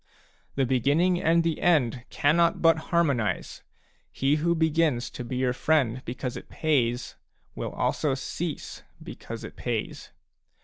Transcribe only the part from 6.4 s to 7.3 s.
pays